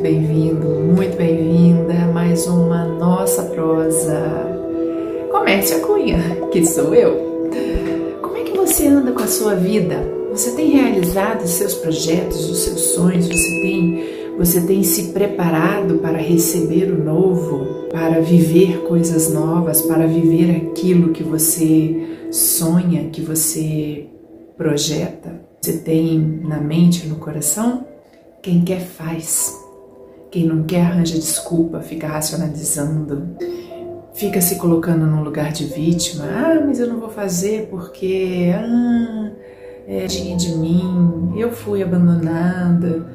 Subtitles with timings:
[0.00, 4.20] bem-vindo, muito bem-vinda a mais uma Nossa Prosa.
[5.30, 6.18] Comece a cunha,
[6.50, 7.48] que sou eu.
[8.20, 10.02] Como é que você anda com a sua vida?
[10.32, 13.28] Você tem realizado os seus projetos, os seus sonhos?
[13.28, 14.04] Você tem,
[14.36, 21.12] você tem se preparado para receber o novo, para viver coisas novas, para viver aquilo
[21.12, 24.04] que você sonha, que você
[24.56, 25.40] projeta?
[25.60, 27.91] Você tem na mente, no coração?
[28.42, 29.56] Quem quer faz.
[30.28, 33.36] Quem não quer arranja desculpa, fica racionalizando,
[34.14, 36.24] fica se colocando no lugar de vítima.
[36.24, 39.30] Ah, mas eu não vou fazer porque ah,
[39.86, 43.06] é de mim, eu fui abandonada,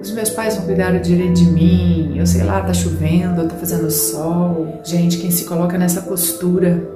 [0.00, 3.90] os meus pais não cuidaram direito de mim, eu sei lá, tá chovendo, tá fazendo
[3.90, 4.80] sol.
[4.84, 6.88] Gente, quem se coloca nessa postura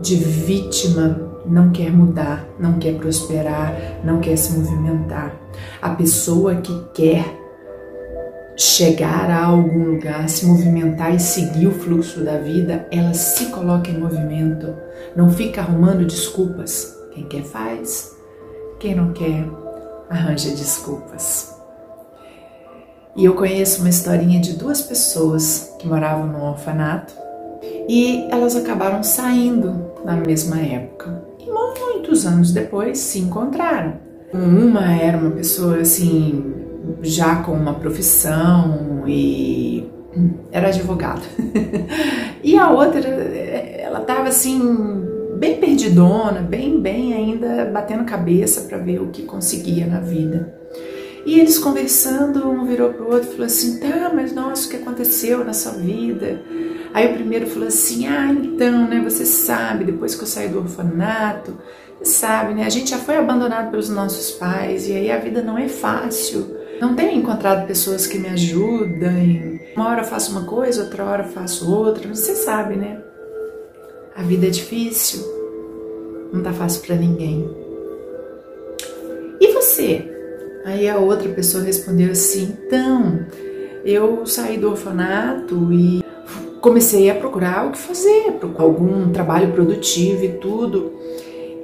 [0.00, 3.74] de vítima não quer mudar, não quer prosperar,
[4.04, 5.34] não quer se movimentar.
[5.80, 7.40] A pessoa que quer
[8.56, 13.90] chegar a algum lugar, se movimentar e seguir o fluxo da vida, ela se coloca
[13.90, 14.74] em movimento,
[15.16, 16.94] não fica arrumando desculpas.
[17.12, 18.14] Quem quer faz,
[18.78, 19.46] quem não quer
[20.10, 21.54] arranja desculpas.
[23.16, 27.14] E eu conheço uma historinha de duas pessoas que moravam no orfanato
[27.88, 31.29] e elas acabaram saindo na mesma época.
[31.46, 33.94] E muitos anos depois se encontraram.
[34.32, 36.54] Uma era uma pessoa assim
[37.02, 39.88] já com uma profissão e
[40.50, 41.22] era advogada.
[42.42, 44.60] e a outra, ela estava assim,
[45.38, 50.54] bem perdidona, bem, bem ainda batendo cabeça para ver o que conseguia na vida.
[51.24, 54.76] E eles conversando, um virou pro outro e falou assim: tá, mas nossa, o que
[54.76, 56.42] aconteceu na sua vida?
[56.94, 60.58] Aí o primeiro falou assim: ah, então, né, você sabe, depois que eu saí do
[60.58, 61.56] orfanato,
[61.98, 65.42] você sabe, né, a gente já foi abandonado pelos nossos pais e aí a vida
[65.42, 66.58] não é fácil.
[66.80, 69.60] Não tenho encontrado pessoas que me ajudem.
[69.76, 72.08] Uma hora eu faço uma coisa, outra hora eu faço outra.
[72.08, 73.02] Você sabe, né?
[74.16, 75.22] A vida é difícil.
[76.32, 77.54] Não tá fácil para ninguém.
[79.38, 80.19] E você?
[80.64, 83.20] Aí a outra pessoa respondeu assim: então,
[83.84, 86.04] eu saí do orfanato e
[86.60, 90.92] comecei a procurar o que fazer, algum trabalho produtivo e tudo.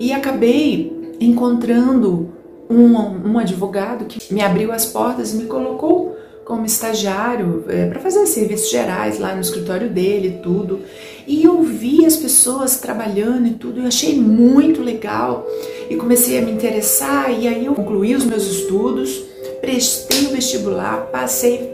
[0.01, 2.31] E acabei encontrando
[2.69, 2.97] um,
[3.31, 8.25] um advogado que me abriu as portas e me colocou como estagiário é, para fazer
[8.27, 10.81] serviços gerais lá no escritório dele e tudo.
[11.27, 15.45] E eu vi as pessoas trabalhando e tudo, eu achei muito legal
[15.89, 17.31] e comecei a me interessar.
[17.31, 19.25] E aí eu concluí os meus estudos,
[19.61, 21.71] prestei o vestibular, passei,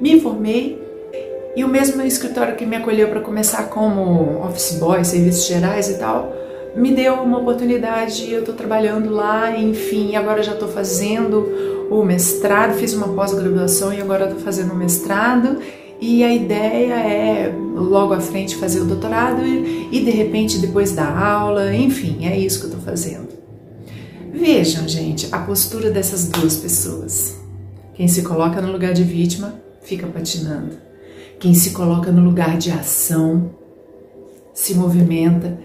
[0.00, 0.84] me formei.
[1.54, 5.94] E o mesmo escritório que me acolheu para começar como office boy, serviços gerais e
[5.94, 6.34] tal,
[6.76, 12.74] me deu uma oportunidade, eu estou trabalhando lá, enfim, agora já estou fazendo o mestrado,
[12.74, 15.58] fiz uma pós-graduação e agora estou fazendo o mestrado.
[15.98, 20.92] E a ideia é logo à frente fazer o doutorado e, e de repente depois
[20.92, 23.25] dar aula, enfim, é isso que eu estou fazendo.
[24.46, 27.36] Vejam, gente, a postura dessas duas pessoas.
[27.94, 30.78] Quem se coloca no lugar de vítima fica patinando.
[31.40, 33.50] Quem se coloca no lugar de ação
[34.54, 35.58] se movimenta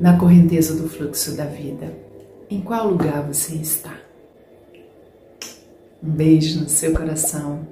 [0.00, 1.94] na correnteza do fluxo da vida.
[2.50, 3.96] Em qual lugar você está?
[6.02, 7.64] Um beijo no seu coração.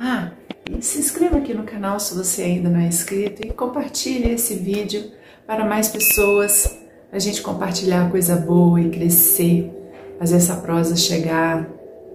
[0.00, 0.30] Ah,
[0.70, 4.54] e se inscreva aqui no canal se você ainda não é inscrito e compartilhe esse
[4.54, 5.12] vídeo
[5.46, 6.78] para mais pessoas,
[7.12, 9.81] a gente compartilhar coisa boa e crescer,
[10.22, 11.68] fazer essa prosa chegar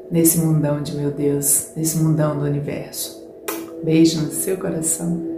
[0.09, 3.22] nesse mundão de meu Deus, nesse mundão do universo.
[3.84, 5.36] Beijo no seu coração.